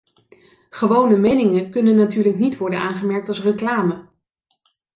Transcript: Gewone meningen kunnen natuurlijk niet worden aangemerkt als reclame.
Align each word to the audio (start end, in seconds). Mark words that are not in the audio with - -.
Gewone 0.69 1.17
meningen 1.17 1.71
kunnen 1.71 1.95
natuurlijk 1.95 2.35
niet 2.37 2.57
worden 2.57 2.79
aangemerkt 2.79 3.27
als 3.27 3.41
reclame. 3.41 4.05